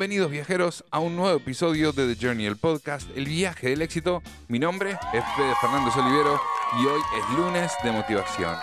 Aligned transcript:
Bienvenidos 0.00 0.30
viajeros 0.30 0.82
a 0.90 0.98
un 0.98 1.14
nuevo 1.14 1.36
episodio 1.36 1.92
de 1.92 2.14
The 2.14 2.26
Journey, 2.26 2.46
el 2.46 2.56
podcast, 2.56 3.06
el 3.16 3.26
viaje 3.26 3.68
del 3.68 3.82
éxito. 3.82 4.22
Mi 4.48 4.58
nombre 4.58 4.92
es 4.92 5.22
Fede 5.36 5.52
Fernández 5.60 5.94
Olivero 5.94 6.40
y 6.80 6.86
hoy 6.86 7.02
es 7.18 7.36
lunes 7.36 7.70
de 7.84 7.92
motivación. 7.92 8.56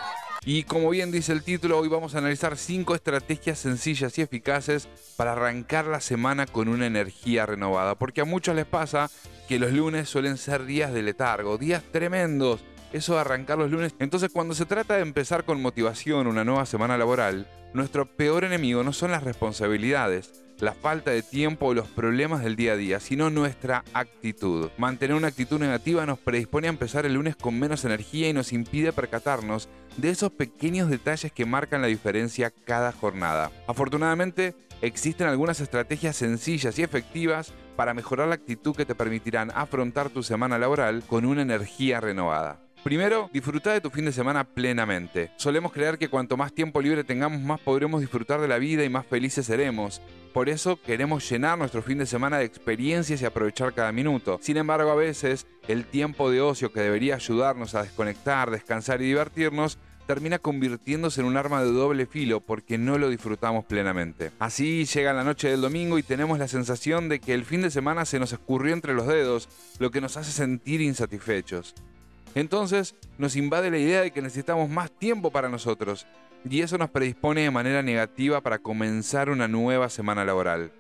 Y 0.43 0.63
como 0.63 0.89
bien 0.89 1.11
dice 1.11 1.33
el 1.33 1.43
título, 1.43 1.77
hoy 1.77 1.89
vamos 1.89 2.15
a 2.15 2.17
analizar 2.17 2.57
5 2.57 2.95
estrategias 2.95 3.59
sencillas 3.59 4.17
y 4.17 4.23
eficaces 4.23 4.89
para 5.15 5.33
arrancar 5.33 5.85
la 5.85 6.01
semana 6.01 6.47
con 6.47 6.69
una 6.69 6.87
energía 6.87 7.45
renovada. 7.45 7.93
Porque 7.93 8.21
a 8.21 8.25
muchos 8.25 8.55
les 8.55 8.65
pasa 8.65 9.11
que 9.47 9.59
los 9.59 9.71
lunes 9.71 10.09
suelen 10.09 10.37
ser 10.37 10.65
días 10.65 10.91
de 10.91 11.03
letargo, 11.03 11.59
días 11.59 11.83
tremendos. 11.91 12.65
Eso 12.93 13.13
de 13.13 13.19
arrancar 13.19 13.59
los 13.59 13.69
lunes. 13.69 13.93
Entonces 13.99 14.31
cuando 14.33 14.55
se 14.55 14.65
trata 14.65 14.95
de 14.95 15.03
empezar 15.03 15.45
con 15.45 15.61
motivación 15.61 16.25
una 16.25 16.43
nueva 16.43 16.65
semana 16.65 16.97
laboral, 16.97 17.47
nuestro 17.75 18.07
peor 18.07 18.43
enemigo 18.43 18.83
no 18.83 18.91
son 18.91 19.11
las 19.11 19.23
responsabilidades 19.23 20.46
la 20.59 20.73
falta 20.73 21.11
de 21.11 21.21
tiempo 21.21 21.67
o 21.67 21.73
los 21.73 21.87
problemas 21.87 22.43
del 22.43 22.55
día 22.55 22.73
a 22.73 22.77
día, 22.77 22.99
sino 22.99 23.29
nuestra 23.29 23.83
actitud. 23.93 24.69
Mantener 24.77 25.15
una 25.15 25.27
actitud 25.27 25.59
negativa 25.59 26.05
nos 26.05 26.19
predispone 26.19 26.67
a 26.67 26.71
empezar 26.71 27.05
el 27.05 27.13
lunes 27.13 27.35
con 27.35 27.59
menos 27.59 27.85
energía 27.85 28.29
y 28.29 28.33
nos 28.33 28.53
impide 28.53 28.93
percatarnos 28.93 29.69
de 29.97 30.09
esos 30.09 30.31
pequeños 30.31 30.89
detalles 30.89 31.31
que 31.31 31.45
marcan 31.45 31.81
la 31.81 31.87
diferencia 31.87 32.51
cada 32.51 32.91
jornada. 32.91 33.51
Afortunadamente, 33.67 34.55
existen 34.81 35.27
algunas 35.27 35.59
estrategias 35.59 36.15
sencillas 36.15 36.77
y 36.77 36.83
efectivas 36.83 37.53
para 37.75 37.93
mejorar 37.93 38.27
la 38.27 38.35
actitud 38.35 38.75
que 38.75 38.85
te 38.85 38.95
permitirán 38.95 39.51
afrontar 39.53 40.09
tu 40.09 40.23
semana 40.23 40.57
laboral 40.57 41.03
con 41.07 41.25
una 41.25 41.41
energía 41.43 41.99
renovada. 41.99 42.66
Primero, 42.87 43.29
disfruta 43.33 43.73
de 43.73 43.81
tu 43.81 43.89
fin 43.89 44.05
de 44.05 44.13
semana 44.13 44.45
plenamente. 44.45 45.29
Solemos 45.35 45.73
creer 45.73 45.97
que 45.97 46.07
cuanto 46.07 46.37
más 46.37 46.53
tiempo 46.53 46.81
libre 46.81 47.03
tengamos, 47.03 47.41
más 47.41 47.59
podremos 47.59 47.99
disfrutar 47.99 48.39
de 48.39 48.47
la 48.47 48.59
vida 48.59 48.85
y 48.85 48.89
más 48.89 49.05
felices 49.05 49.45
seremos. 49.45 50.01
Por 50.33 50.47
eso 50.47 50.81
queremos 50.81 51.29
llenar 51.29 51.57
nuestro 51.57 51.81
fin 51.81 51.97
de 51.97 52.05
semana 52.05 52.37
de 52.37 52.45
experiencias 52.45 53.21
y 53.21 53.25
aprovechar 53.25 53.73
cada 53.73 53.91
minuto. 53.91 54.39
Sin 54.41 54.55
embargo, 54.55 54.89
a 54.89 54.95
veces 54.95 55.47
el 55.67 55.83
tiempo 55.83 56.31
de 56.31 56.39
ocio 56.39 56.71
que 56.71 56.79
debería 56.79 57.15
ayudarnos 57.15 57.75
a 57.75 57.83
desconectar, 57.83 58.51
descansar 58.51 59.01
y 59.01 59.07
divertirnos 59.07 59.79
termina 60.05 60.39
convirtiéndose 60.39 61.19
en 61.19 61.27
un 61.27 61.35
arma 61.35 61.61
de 61.61 61.73
doble 61.73 62.05
filo 62.05 62.39
porque 62.39 62.77
no 62.77 62.97
lo 62.97 63.09
disfrutamos 63.09 63.65
plenamente. 63.65 64.31
Así 64.39 64.85
llega 64.85 65.11
la 65.11 65.25
noche 65.25 65.49
del 65.49 65.59
domingo 65.59 65.97
y 65.97 66.03
tenemos 66.03 66.39
la 66.39 66.47
sensación 66.47 67.09
de 67.09 67.19
que 67.19 67.33
el 67.33 67.43
fin 67.43 67.63
de 67.63 67.69
semana 67.69 68.05
se 68.05 68.17
nos 68.17 68.31
escurrió 68.31 68.73
entre 68.73 68.93
los 68.93 69.07
dedos, 69.07 69.49
lo 69.77 69.91
que 69.91 69.99
nos 69.99 70.15
hace 70.15 70.31
sentir 70.31 70.79
insatisfechos. 70.79 71.75
Entonces 72.37 72.93
nos 73.17 73.35
invade 73.35 73.71
la 73.71 73.79
idea 73.79 74.01
de 74.01 74.11
que 74.11 74.21
necesitamos 74.21 74.69
más 74.69 74.91
tiempo 74.91 75.31
para 75.31 75.49
nosotros 75.49 76.05
y 76.47 76.61
eso 76.61 76.77
nos 76.77 76.91
predispone 76.91 77.41
de 77.41 77.49
manera 77.49 77.81
negativa 77.81 78.41
para 78.41 78.59
comenzar 78.59 79.31
una 79.31 79.47
nueva 79.47 79.89
semana 79.89 80.23
laboral. 80.23 80.71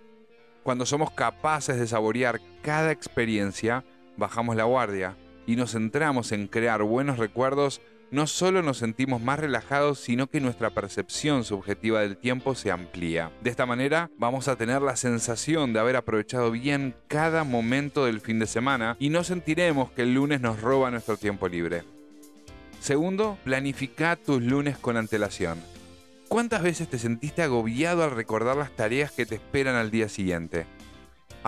Cuando 0.61 0.85
somos 0.85 1.09
capaces 1.09 1.79
de 1.79 1.87
saborear 1.87 2.39
cada 2.61 2.91
experiencia, 2.91 3.83
bajamos 4.17 4.55
la 4.55 4.65
guardia 4.65 5.17
y 5.47 5.55
nos 5.55 5.71
centramos 5.71 6.31
en 6.31 6.45
crear 6.45 6.83
buenos 6.83 7.17
recuerdos 7.17 7.81
no 8.11 8.27
solo 8.27 8.61
nos 8.61 8.77
sentimos 8.77 9.21
más 9.21 9.39
relajados, 9.39 9.99
sino 9.99 10.27
que 10.27 10.39
nuestra 10.39 10.69
percepción 10.69 11.43
subjetiva 11.43 12.01
del 12.01 12.17
tiempo 12.17 12.55
se 12.55 12.71
amplía. 12.71 13.31
De 13.41 13.49
esta 13.49 13.65
manera 13.65 14.09
vamos 14.17 14.47
a 14.47 14.55
tener 14.55 14.81
la 14.81 14.95
sensación 14.95 15.73
de 15.73 15.79
haber 15.79 15.95
aprovechado 15.95 16.51
bien 16.51 16.95
cada 17.07 17.43
momento 17.43 18.05
del 18.05 18.21
fin 18.21 18.39
de 18.39 18.47
semana 18.47 18.95
y 18.99 19.09
no 19.09 19.23
sentiremos 19.23 19.91
que 19.91 20.03
el 20.03 20.13
lunes 20.13 20.41
nos 20.41 20.61
roba 20.61 20.91
nuestro 20.91 21.17
tiempo 21.17 21.47
libre. 21.47 21.83
Segundo, 22.79 23.37
planifica 23.43 24.15
tus 24.15 24.41
lunes 24.41 24.77
con 24.77 24.97
antelación. 24.97 25.59
¿Cuántas 26.27 26.61
veces 26.61 26.89
te 26.89 26.99
sentiste 26.99 27.41
agobiado 27.41 28.03
al 28.03 28.11
recordar 28.11 28.57
las 28.57 28.75
tareas 28.75 29.11
que 29.11 29.25
te 29.25 29.35
esperan 29.35 29.75
al 29.75 29.91
día 29.91 30.09
siguiente? 30.09 30.65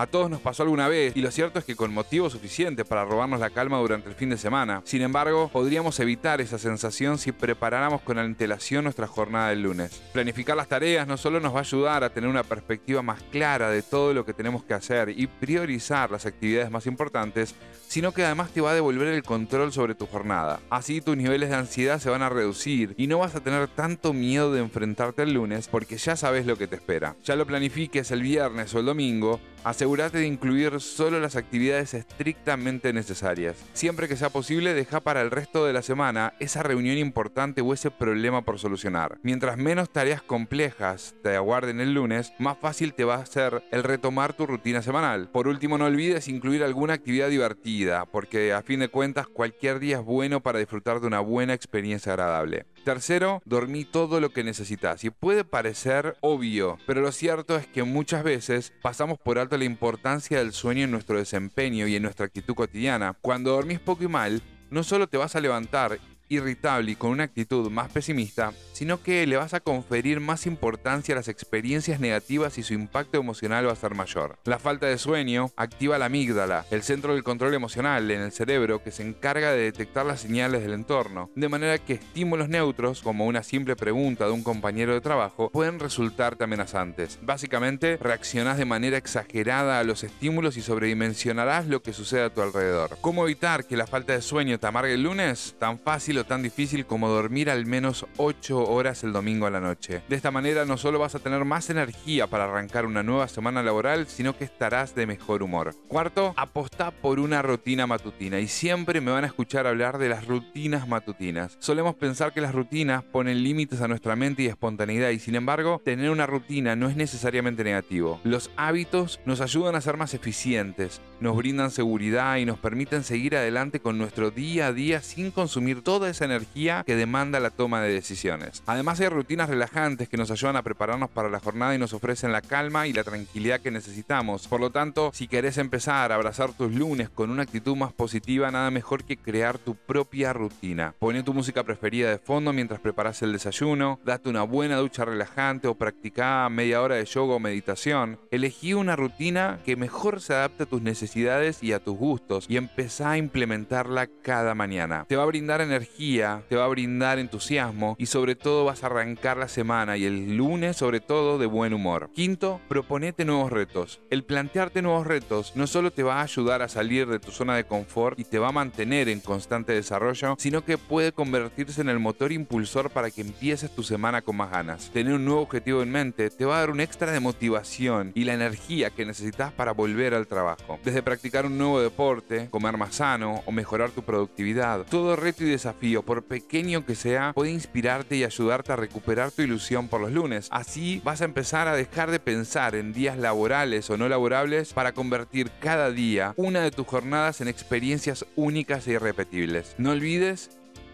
A 0.00 0.06
todos 0.06 0.30
nos 0.30 0.40
pasó 0.40 0.62
alguna 0.62 0.88
vez 0.88 1.14
y 1.14 1.20
lo 1.20 1.30
cierto 1.30 1.58
es 1.58 1.66
que 1.66 1.76
con 1.76 1.92
motivo 1.92 2.30
suficiente 2.30 2.86
para 2.86 3.04
robarnos 3.04 3.38
la 3.38 3.50
calma 3.50 3.76
durante 3.76 4.08
el 4.08 4.14
fin 4.14 4.30
de 4.30 4.38
semana. 4.38 4.80
Sin 4.86 5.02
embargo, 5.02 5.50
podríamos 5.52 6.00
evitar 6.00 6.40
esa 6.40 6.56
sensación 6.56 7.18
si 7.18 7.32
preparáramos 7.32 8.00
con 8.00 8.18
antelación 8.18 8.84
nuestra 8.84 9.06
jornada 9.06 9.50
del 9.50 9.62
lunes. 9.62 10.00
Planificar 10.14 10.56
las 10.56 10.68
tareas 10.68 11.06
no 11.06 11.18
solo 11.18 11.38
nos 11.38 11.52
va 11.52 11.58
a 11.58 11.60
ayudar 11.60 12.02
a 12.02 12.08
tener 12.08 12.30
una 12.30 12.44
perspectiva 12.44 13.02
más 13.02 13.22
clara 13.24 13.68
de 13.68 13.82
todo 13.82 14.14
lo 14.14 14.24
que 14.24 14.32
tenemos 14.32 14.64
que 14.64 14.72
hacer 14.72 15.10
y 15.10 15.26
priorizar 15.26 16.10
las 16.10 16.24
actividades 16.24 16.70
más 16.70 16.86
importantes, 16.86 17.54
sino 17.86 18.12
que 18.12 18.24
además 18.24 18.52
te 18.52 18.62
va 18.62 18.70
a 18.70 18.74
devolver 18.74 19.08
el 19.08 19.22
control 19.22 19.70
sobre 19.70 19.94
tu 19.94 20.06
jornada. 20.06 20.60
Así 20.70 21.02
tus 21.02 21.18
niveles 21.18 21.50
de 21.50 21.56
ansiedad 21.56 21.98
se 21.98 22.08
van 22.08 22.22
a 22.22 22.30
reducir 22.30 22.94
y 22.96 23.06
no 23.06 23.18
vas 23.18 23.34
a 23.34 23.40
tener 23.40 23.68
tanto 23.68 24.14
miedo 24.14 24.50
de 24.50 24.60
enfrentarte 24.60 25.24
el 25.24 25.34
lunes 25.34 25.68
porque 25.68 25.98
ya 25.98 26.16
sabes 26.16 26.46
lo 26.46 26.56
que 26.56 26.68
te 26.68 26.76
espera. 26.76 27.16
Ya 27.22 27.36
lo 27.36 27.46
planifiques 27.46 28.10
el 28.12 28.22
viernes 28.22 28.74
o 28.74 28.78
el 28.78 28.86
domingo, 28.86 29.40
asegúrate 29.64 30.18
de 30.18 30.26
incluir 30.26 30.80
solo 30.80 31.20
las 31.20 31.36
actividades 31.36 31.94
estrictamente 31.94 32.92
necesarias. 32.92 33.56
Siempre 33.72 34.08
que 34.08 34.16
sea 34.16 34.30
posible, 34.30 34.74
deja 34.74 35.00
para 35.00 35.20
el 35.22 35.30
resto 35.30 35.66
de 35.66 35.72
la 35.72 35.82
semana 35.82 36.34
esa 36.40 36.62
reunión 36.62 36.98
importante 36.98 37.60
o 37.60 37.72
ese 37.72 37.90
problema 37.90 38.42
por 38.42 38.58
solucionar. 38.58 39.18
Mientras 39.22 39.56
menos 39.56 39.90
tareas 39.90 40.22
complejas 40.22 41.14
te 41.22 41.36
aguarden 41.36 41.80
el 41.80 41.94
lunes, 41.94 42.32
más 42.38 42.58
fácil 42.58 42.94
te 42.94 43.04
va 43.04 43.16
a 43.16 43.26
ser 43.26 43.62
el 43.70 43.82
retomar 43.82 44.32
tu 44.32 44.46
rutina 44.46 44.82
semanal. 44.82 45.28
Por 45.28 45.48
último, 45.48 45.78
no 45.78 45.86
olvides 45.86 46.28
incluir 46.28 46.62
alguna 46.62 46.94
actividad 46.94 47.28
divertida, 47.28 48.06
porque 48.06 48.52
a 48.52 48.62
fin 48.62 48.80
de 48.80 48.88
cuentas 48.88 49.28
cualquier 49.28 49.78
día 49.78 49.98
es 49.98 50.04
bueno 50.04 50.40
para 50.40 50.58
disfrutar 50.58 51.00
de 51.00 51.06
una 51.06 51.20
buena 51.20 51.54
experiencia 51.54 52.12
agradable. 52.12 52.66
Tercero, 52.84 53.42
dormí 53.44 53.84
todo 53.84 54.20
lo 54.20 54.30
que 54.30 54.42
necesitas. 54.42 55.04
Y 55.04 55.10
puede 55.10 55.44
parecer 55.44 56.16
obvio, 56.20 56.78
pero 56.86 57.02
lo 57.02 57.12
cierto 57.12 57.56
es 57.56 57.66
que 57.66 57.82
muchas 57.82 58.24
veces 58.24 58.72
pasamos 58.80 59.18
por 59.18 59.38
alto 59.38 59.58
la 59.58 59.64
importancia 59.64 60.38
del 60.38 60.52
sueño 60.52 60.84
en 60.84 60.90
nuestro 60.90 61.18
desempeño 61.18 61.86
y 61.86 61.96
en 61.96 62.02
nuestra 62.02 62.26
actitud 62.26 62.54
cotidiana. 62.54 63.16
Cuando 63.20 63.52
dormís 63.52 63.80
poco 63.80 64.04
y 64.04 64.08
mal, 64.08 64.42
no 64.70 64.82
solo 64.82 65.08
te 65.08 65.18
vas 65.18 65.36
a 65.36 65.40
levantar 65.40 65.98
irritable 66.30 66.92
y 66.92 66.96
con 66.96 67.10
una 67.10 67.24
actitud 67.24 67.70
más 67.70 67.90
pesimista, 67.90 68.52
sino 68.72 69.02
que 69.02 69.26
le 69.26 69.36
vas 69.36 69.52
a 69.52 69.60
conferir 69.60 70.20
más 70.20 70.46
importancia 70.46 71.14
a 71.14 71.16
las 71.16 71.28
experiencias 71.28 72.00
negativas 72.00 72.56
y 72.56 72.62
su 72.62 72.72
impacto 72.72 73.18
emocional 73.18 73.66
va 73.66 73.72
a 73.72 73.76
ser 73.76 73.94
mayor. 73.94 74.38
La 74.44 74.58
falta 74.58 74.86
de 74.86 74.96
sueño 74.96 75.50
activa 75.56 75.98
la 75.98 76.06
amígdala, 76.06 76.64
el 76.70 76.82
centro 76.82 77.12
del 77.12 77.24
control 77.24 77.52
emocional 77.52 78.10
en 78.10 78.22
el 78.22 78.32
cerebro 78.32 78.82
que 78.82 78.92
se 78.92 79.02
encarga 79.06 79.52
de 79.52 79.64
detectar 79.64 80.06
las 80.06 80.20
señales 80.20 80.62
del 80.62 80.72
entorno, 80.72 81.30
de 81.34 81.48
manera 81.48 81.78
que 81.78 81.94
estímulos 81.94 82.48
neutros, 82.48 83.02
como 83.02 83.26
una 83.26 83.42
simple 83.42 83.76
pregunta 83.76 84.26
de 84.26 84.32
un 84.32 84.42
compañero 84.42 84.94
de 84.94 85.00
trabajo, 85.00 85.50
pueden 85.50 85.78
resultarte 85.80 86.44
amenazantes. 86.44 87.18
Básicamente, 87.22 87.96
reaccionás 87.96 88.56
de 88.56 88.64
manera 88.64 88.96
exagerada 88.96 89.80
a 89.80 89.84
los 89.84 90.04
estímulos 90.04 90.56
y 90.56 90.62
sobredimensionarás 90.62 91.66
lo 91.66 91.82
que 91.82 91.92
sucede 91.92 92.22
a 92.22 92.32
tu 92.32 92.40
alrededor. 92.40 92.96
¿Cómo 93.00 93.24
evitar 93.24 93.66
que 93.66 93.76
la 93.76 93.86
falta 93.86 94.12
de 94.12 94.22
sueño 94.22 94.58
te 94.58 94.66
amargue 94.66 94.94
el 94.94 95.02
lunes? 95.02 95.56
Tan 95.58 95.78
fácil 95.78 96.19
o 96.20 96.24
tan 96.24 96.42
difícil 96.42 96.86
como 96.86 97.08
dormir 97.08 97.50
al 97.50 97.66
menos 97.66 98.06
8 98.16 98.64
horas 98.68 99.02
el 99.04 99.12
domingo 99.12 99.46
a 99.46 99.50
la 99.50 99.60
noche. 99.60 100.02
De 100.08 100.16
esta 100.16 100.30
manera 100.30 100.64
no 100.64 100.76
solo 100.76 100.98
vas 100.98 101.14
a 101.14 101.18
tener 101.18 101.44
más 101.44 101.70
energía 101.70 102.26
para 102.26 102.44
arrancar 102.44 102.86
una 102.86 103.02
nueva 103.02 103.28
semana 103.28 103.62
laboral, 103.62 104.06
sino 104.06 104.36
que 104.36 104.44
estarás 104.44 104.94
de 104.94 105.06
mejor 105.06 105.42
humor. 105.42 105.74
Cuarto, 105.88 106.34
apostá 106.36 106.90
por 106.90 107.18
una 107.20 107.42
rutina 107.42 107.86
matutina 107.86 108.38
y 108.38 108.48
siempre 108.48 109.00
me 109.00 109.10
van 109.10 109.24
a 109.24 109.28
escuchar 109.28 109.66
hablar 109.66 109.98
de 109.98 110.08
las 110.08 110.26
rutinas 110.26 110.86
matutinas. 110.86 111.56
Solemos 111.58 111.94
pensar 111.94 112.32
que 112.32 112.40
las 112.40 112.54
rutinas 112.54 113.02
ponen 113.02 113.42
límites 113.42 113.80
a 113.80 113.88
nuestra 113.88 114.16
mente 114.16 114.42
y 114.42 114.46
espontaneidad 114.46 115.10
y 115.10 115.18
sin 115.18 115.34
embargo, 115.34 115.80
tener 115.84 116.10
una 116.10 116.26
rutina 116.26 116.76
no 116.76 116.88
es 116.88 116.96
necesariamente 116.96 117.64
negativo. 117.64 118.20
Los 118.24 118.50
hábitos 118.56 119.20
nos 119.24 119.40
ayudan 119.40 119.74
a 119.74 119.80
ser 119.80 119.96
más 119.96 120.14
eficientes, 120.14 121.00
nos 121.20 121.36
brindan 121.36 121.70
seguridad 121.70 122.36
y 122.36 122.44
nos 122.44 122.58
permiten 122.58 123.04
seguir 123.04 123.36
adelante 123.36 123.80
con 123.80 123.98
nuestro 123.98 124.30
día 124.30 124.66
a 124.66 124.72
día 124.72 125.02
sin 125.02 125.30
consumir 125.30 125.82
toda 125.82 126.09
esa 126.10 126.24
energía 126.24 126.82
que 126.86 126.96
demanda 126.96 127.40
la 127.40 127.50
toma 127.50 127.80
de 127.80 127.92
decisiones. 127.92 128.62
Además 128.66 129.00
hay 129.00 129.08
rutinas 129.08 129.48
relajantes 129.48 130.08
que 130.08 130.16
nos 130.16 130.30
ayudan 130.30 130.56
a 130.56 130.62
prepararnos 130.62 131.10
para 131.10 131.30
la 131.30 131.40
jornada 131.40 131.74
y 131.74 131.78
nos 131.78 131.92
ofrecen 131.92 132.32
la 132.32 132.42
calma 132.42 132.86
y 132.86 132.92
la 132.92 133.04
tranquilidad 133.04 133.60
que 133.60 133.70
necesitamos. 133.70 134.48
Por 134.48 134.60
lo 134.60 134.70
tanto, 134.70 135.10
si 135.14 135.28
querés 135.28 135.58
empezar 135.58 136.12
a 136.12 136.16
abrazar 136.16 136.52
tus 136.52 136.72
lunes 136.72 137.08
con 137.08 137.30
una 137.30 137.42
actitud 137.42 137.76
más 137.76 137.92
positiva, 137.92 138.50
nada 138.50 138.70
mejor 138.70 139.04
que 139.04 139.16
crear 139.16 139.58
tu 139.58 139.74
propia 139.74 140.32
rutina. 140.32 140.94
Poné 140.98 141.22
tu 141.22 141.34
música 141.34 141.64
preferida 141.64 142.10
de 142.10 142.18
fondo 142.18 142.52
mientras 142.52 142.80
preparas 142.80 143.22
el 143.22 143.32
desayuno, 143.32 144.00
date 144.04 144.28
una 144.28 144.42
buena 144.42 144.76
ducha 144.76 145.04
relajante 145.04 145.68
o 145.68 145.74
practica 145.74 146.48
media 146.48 146.82
hora 146.82 146.96
de 146.96 147.04
yoga 147.04 147.34
o 147.34 147.38
meditación. 147.38 148.18
Elegí 148.30 148.74
una 148.74 148.96
rutina 148.96 149.60
que 149.64 149.76
mejor 149.76 150.20
se 150.20 150.34
adapte 150.34 150.64
a 150.64 150.66
tus 150.66 150.82
necesidades 150.82 151.62
y 151.62 151.72
a 151.72 151.78
tus 151.78 151.96
gustos 151.96 152.46
y 152.48 152.56
empezá 152.56 153.12
a 153.12 153.18
implementarla 153.18 154.08
cada 154.22 154.54
mañana. 154.54 155.04
Te 155.08 155.16
va 155.16 155.22
a 155.22 155.26
brindar 155.26 155.60
energía 155.60 155.99
te 156.48 156.56
va 156.56 156.64
a 156.64 156.68
brindar 156.68 157.18
entusiasmo 157.18 157.94
y 157.98 158.06
sobre 158.06 158.34
todo 158.34 158.64
vas 158.64 158.82
a 158.82 158.86
arrancar 158.86 159.36
la 159.36 159.48
semana 159.48 159.98
y 159.98 160.06
el 160.06 160.34
lunes 160.34 160.78
sobre 160.78 161.00
todo 161.00 161.36
de 161.36 161.44
buen 161.44 161.74
humor. 161.74 162.08
Quinto, 162.14 162.58
proponete 162.68 163.26
nuevos 163.26 163.52
retos. 163.52 164.00
El 164.08 164.24
plantearte 164.24 164.80
nuevos 164.80 165.06
retos 165.06 165.52
no 165.56 165.66
solo 165.66 165.90
te 165.90 166.02
va 166.02 166.20
a 166.20 166.22
ayudar 166.22 166.62
a 166.62 166.70
salir 166.70 167.06
de 167.06 167.18
tu 167.18 167.30
zona 167.30 167.54
de 167.54 167.64
confort 167.64 168.18
y 168.18 168.24
te 168.24 168.38
va 168.38 168.48
a 168.48 168.52
mantener 168.52 169.10
en 169.10 169.20
constante 169.20 169.74
desarrollo, 169.74 170.36
sino 170.38 170.64
que 170.64 170.78
puede 170.78 171.12
convertirse 171.12 171.82
en 171.82 171.90
el 171.90 171.98
motor 171.98 172.32
impulsor 172.32 172.88
para 172.88 173.10
que 173.10 173.20
empieces 173.20 173.70
tu 173.70 173.82
semana 173.82 174.22
con 174.22 174.36
más 174.36 174.50
ganas. 174.50 174.90
Tener 174.94 175.12
un 175.12 175.26
nuevo 175.26 175.42
objetivo 175.42 175.82
en 175.82 175.92
mente 175.92 176.30
te 176.30 176.46
va 176.46 176.56
a 176.56 176.60
dar 176.60 176.70
un 176.70 176.80
extra 176.80 177.12
de 177.12 177.20
motivación 177.20 178.12
y 178.14 178.24
la 178.24 178.32
energía 178.32 178.88
que 178.88 179.04
necesitas 179.04 179.52
para 179.52 179.72
volver 179.72 180.14
al 180.14 180.26
trabajo. 180.26 180.78
Desde 180.82 181.02
practicar 181.02 181.44
un 181.44 181.58
nuevo 181.58 181.82
deporte, 181.82 182.48
comer 182.48 182.78
más 182.78 182.94
sano 182.94 183.42
o 183.44 183.52
mejorar 183.52 183.90
tu 183.90 184.02
productividad, 184.02 184.86
todo 184.88 185.14
reto 185.14 185.44
y 185.44 185.50
desafío, 185.50 185.89
por 185.98 186.24
pequeño 186.24 186.86
que 186.86 186.94
sea, 186.94 187.32
puede 187.34 187.50
inspirarte 187.50 188.16
y 188.16 188.24
ayudarte 188.24 188.72
a 188.72 188.76
recuperar 188.76 189.30
tu 189.30 189.42
ilusión 189.42 189.88
por 189.88 190.00
los 190.00 190.12
lunes. 190.12 190.48
Así 190.50 191.00
vas 191.04 191.20
a 191.20 191.24
empezar 191.24 191.68
a 191.68 191.74
dejar 191.74 192.10
de 192.10 192.20
pensar 192.20 192.74
en 192.74 192.92
días 192.92 193.18
laborales 193.18 193.90
o 193.90 193.96
no 193.96 194.08
laborables 194.08 194.72
para 194.72 194.92
convertir 194.92 195.50
cada 195.60 195.90
día 195.90 196.34
una 196.36 196.60
de 196.60 196.70
tus 196.70 196.86
jornadas 196.86 197.40
en 197.40 197.48
experiencias 197.48 198.24
únicas 198.36 198.86
e 198.86 198.92
irrepetibles. 198.92 199.74
No 199.78 199.90
olvides 199.90 200.50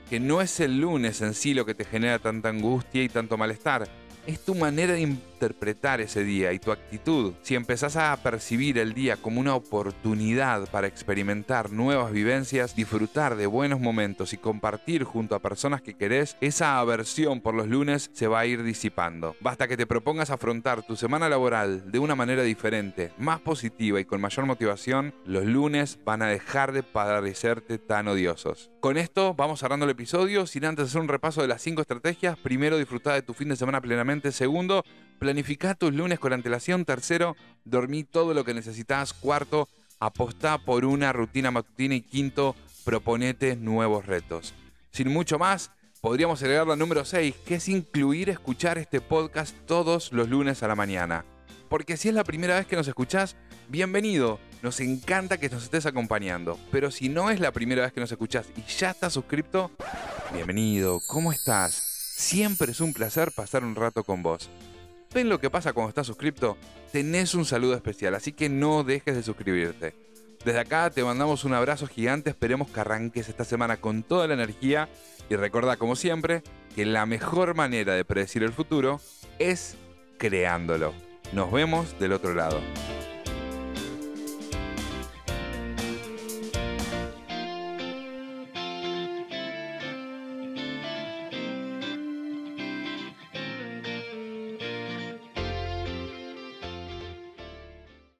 que 0.08 0.20
no 0.20 0.40
es 0.40 0.60
el 0.60 0.81
lunes 0.81 1.20
en 1.20 1.34
sí 1.34 1.52
lo 1.52 1.66
que 1.66 1.75
te 1.75 1.84
genera 1.84 2.19
tanta 2.19 2.49
angustia 2.49 3.02
y 3.02 3.08
tanto 3.08 3.37
malestar, 3.37 3.88
es 4.26 4.40
tu 4.40 4.55
manera 4.55 4.94
de 4.94 5.00
interpretar 5.00 6.00
ese 6.00 6.25
día 6.25 6.52
y 6.52 6.58
tu 6.58 6.73
actitud. 6.73 7.34
Si 7.43 7.55
empezás 7.55 7.96
a 7.96 8.17
percibir 8.23 8.78
el 8.78 8.94
día 8.94 9.17
como 9.17 9.40
una 9.40 9.55
oportunidad 9.55 10.69
para 10.70 10.87
experimentar 10.87 11.70
nuevas 11.70 12.12
vivencias, 12.12 12.75
disfrutar 12.75 13.37
de 13.37 13.46
buenos 13.46 13.81
momentos 13.81 14.32
y 14.32 14.38
compartir 14.38 15.05
junto 15.05 15.34
a 15.34 15.40
personas 15.40 15.82
que 15.82 15.94
querés, 15.94 16.37
esa 16.40 16.78
aversión 16.78 17.40
por 17.40 17.55
los 17.55 17.69
lunes 17.69 18.11
se 18.12 18.26
va 18.26 18.40
a 18.40 18.46
ir 18.46 18.62
disipando. 18.62 19.37
Basta 19.40 19.69
que 19.69 19.76
te 19.76 19.87
propongas 19.87 20.31
afrontar 20.31 20.82
tu 20.82 20.96
semana 20.96 21.28
laboral 21.28 21.90
de 21.90 21.99
una 21.99 22.14
manera 22.14 22.43
diferente, 22.43 23.12
más 23.19 23.40
positiva 23.40 24.00
y 24.00 24.05
con 24.05 24.20
mayor 24.20 24.46
motivación, 24.46 25.14
los 25.25 25.44
lunes 25.44 25.99
van 26.05 26.23
a 26.23 26.28
dejar 26.28 26.73
de 26.73 26.82
parecerte 26.82 27.78
tan 27.78 28.08
odiosos. 28.08 28.70
Con 28.81 28.96
esto 28.96 29.34
vamos 29.34 29.61
cerrando 29.61 29.84
el 29.84 29.90
episodio, 29.90 30.46
sin 30.46 30.64
antes 30.64 30.87
hacer 30.87 31.00
un 31.00 31.08
repaso 31.08 31.43
de 31.43 31.49
las 31.49 31.61
5 31.62 31.82
estrategias. 31.82 32.38
Primero, 32.38 32.78
disfrutar 32.78 33.14
de 33.14 33.23
tu 33.23 33.34
fin 33.34 33.49
de 33.49 33.56
semana 33.56 33.81
plenamente. 33.81 34.15
Segundo, 34.32 34.84
Planifica 35.18 35.74
tus 35.74 35.94
lunes 35.94 36.18
con 36.18 36.32
antelación. 36.32 36.84
Tercero, 36.84 37.36
dormí 37.64 38.04
todo 38.04 38.34
lo 38.34 38.44
que 38.44 38.54
necesitas. 38.54 39.12
Cuarto, 39.14 39.68
apostá 39.98 40.58
por 40.58 40.84
una 40.84 41.12
rutina 41.12 41.50
matutina. 41.50 41.94
Y 41.94 42.02
quinto, 42.02 42.54
proponete 42.84 43.56
nuevos 43.56 44.06
retos. 44.06 44.54
Sin 44.90 45.08
mucho 45.08 45.38
más, 45.38 45.70
podríamos 46.00 46.42
agregar 46.42 46.66
la 46.66 46.76
número 46.76 47.04
6, 47.04 47.34
que 47.46 47.56
es 47.56 47.68
incluir 47.68 48.28
escuchar 48.28 48.78
este 48.78 49.00
podcast 49.00 49.56
todos 49.66 50.12
los 50.12 50.28
lunes 50.28 50.62
a 50.62 50.68
la 50.68 50.74
mañana. 50.74 51.24
Porque 51.68 51.96
si 51.96 52.08
es 52.08 52.14
la 52.14 52.24
primera 52.24 52.56
vez 52.56 52.66
que 52.66 52.76
nos 52.76 52.86
escuchás, 52.86 53.36
bienvenido. 53.68 54.38
Nos 54.62 54.80
encanta 54.80 55.38
que 55.38 55.48
nos 55.48 55.64
estés 55.64 55.86
acompañando. 55.86 56.58
Pero 56.70 56.90
si 56.90 57.08
no 57.08 57.30
es 57.30 57.40
la 57.40 57.52
primera 57.52 57.82
vez 57.82 57.92
que 57.92 58.00
nos 58.00 58.12
escuchás 58.12 58.46
y 58.56 58.62
ya 58.70 58.90
estás 58.90 59.14
suscrito, 59.14 59.70
bienvenido. 60.32 61.00
¿Cómo 61.08 61.32
estás? 61.32 61.95
Siempre 62.16 62.72
es 62.72 62.80
un 62.80 62.94
placer 62.94 63.30
pasar 63.30 63.62
un 63.62 63.74
rato 63.74 64.02
con 64.02 64.22
vos. 64.22 64.48
¿Ven 65.12 65.28
lo 65.28 65.38
que 65.38 65.50
pasa 65.50 65.74
cuando 65.74 65.90
estás 65.90 66.06
suscrito? 66.06 66.56
Tenés 66.90 67.34
un 67.34 67.44
saludo 67.44 67.74
especial, 67.74 68.14
así 68.14 68.32
que 68.32 68.48
no 68.48 68.84
dejes 68.84 69.16
de 69.16 69.22
suscribirte. 69.22 69.94
Desde 70.42 70.60
acá 70.60 70.88
te 70.88 71.04
mandamos 71.04 71.44
un 71.44 71.52
abrazo 71.52 71.86
gigante, 71.86 72.30
esperemos 72.30 72.70
que 72.70 72.80
arranques 72.80 73.28
esta 73.28 73.44
semana 73.44 73.76
con 73.76 74.02
toda 74.02 74.26
la 74.26 74.32
energía 74.32 74.88
y 75.28 75.36
recuerda 75.36 75.76
como 75.76 75.94
siempre 75.94 76.42
que 76.74 76.86
la 76.86 77.04
mejor 77.04 77.54
manera 77.54 77.92
de 77.92 78.06
predecir 78.06 78.42
el 78.42 78.54
futuro 78.54 78.98
es 79.38 79.76
creándolo. 80.16 80.94
Nos 81.34 81.52
vemos 81.52 81.98
del 81.98 82.12
otro 82.12 82.32
lado. 82.32 82.62